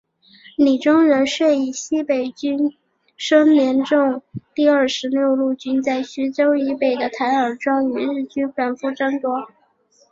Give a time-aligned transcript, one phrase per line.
[0.57, 2.75] 李宗仁遂以西北军
[3.19, 4.23] 孙连仲
[4.55, 9.47] 第二十六路军在徐州以北的台儿庄与日军反复争夺。